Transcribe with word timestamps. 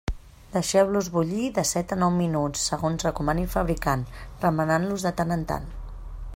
Deixeu-los 0.53 1.09
bullir 1.17 1.49
de 1.57 1.63
set 1.73 1.93
a 1.95 1.97
nou 2.03 2.13
minuts, 2.15 2.63
segons 2.71 3.07
recomani 3.09 3.47
el 3.49 3.53
fabricant, 3.55 4.07
remenant-los 4.47 5.07
de 5.09 5.13
tant 5.21 5.37
en 5.41 5.49
tant. 5.53 5.73